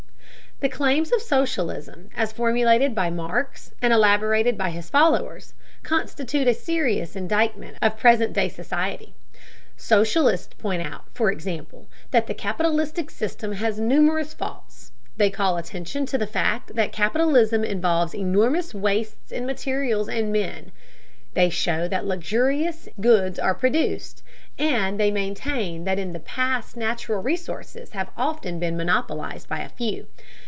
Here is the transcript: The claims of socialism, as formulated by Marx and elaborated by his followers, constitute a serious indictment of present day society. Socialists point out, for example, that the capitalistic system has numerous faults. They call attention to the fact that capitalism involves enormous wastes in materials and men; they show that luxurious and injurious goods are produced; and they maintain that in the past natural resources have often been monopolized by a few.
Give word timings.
The 0.63 0.69
claims 0.69 1.11
of 1.11 1.23
socialism, 1.23 2.11
as 2.15 2.31
formulated 2.31 2.93
by 2.93 3.09
Marx 3.09 3.71
and 3.81 3.91
elaborated 3.91 4.59
by 4.59 4.69
his 4.69 4.91
followers, 4.91 5.55
constitute 5.81 6.47
a 6.47 6.53
serious 6.53 7.15
indictment 7.15 7.77
of 7.81 7.97
present 7.97 8.33
day 8.33 8.47
society. 8.47 9.15
Socialists 9.75 10.53
point 10.53 10.83
out, 10.83 11.05
for 11.15 11.31
example, 11.31 11.87
that 12.11 12.27
the 12.27 12.35
capitalistic 12.35 13.09
system 13.09 13.53
has 13.53 13.79
numerous 13.79 14.35
faults. 14.35 14.91
They 15.17 15.31
call 15.31 15.57
attention 15.57 16.05
to 16.05 16.17
the 16.19 16.27
fact 16.27 16.75
that 16.75 16.91
capitalism 16.91 17.63
involves 17.63 18.13
enormous 18.13 18.71
wastes 18.71 19.31
in 19.31 19.47
materials 19.47 20.07
and 20.07 20.31
men; 20.31 20.71
they 21.33 21.49
show 21.49 21.87
that 21.87 22.05
luxurious 22.05 22.85
and 22.85 22.97
injurious 22.97 23.01
goods 23.21 23.39
are 23.39 23.55
produced; 23.55 24.21
and 24.59 24.99
they 24.99 25.09
maintain 25.09 25.85
that 25.85 25.97
in 25.97 26.13
the 26.13 26.19
past 26.19 26.77
natural 26.77 27.19
resources 27.23 27.93
have 27.93 28.11
often 28.15 28.59
been 28.59 28.77
monopolized 28.77 29.49
by 29.49 29.61
a 29.61 29.69
few. 29.69 30.05